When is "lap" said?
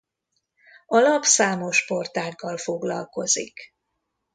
0.99-1.23